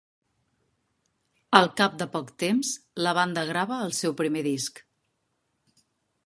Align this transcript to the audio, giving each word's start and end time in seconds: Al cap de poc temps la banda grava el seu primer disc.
Al 1.59 1.69
cap 1.81 1.99
de 1.99 2.07
poc 2.15 2.31
temps 2.45 2.71
la 3.09 3.13
banda 3.19 3.45
grava 3.51 3.79
el 3.89 3.95
seu 3.99 4.17
primer 4.23 4.43
disc. 4.49 4.83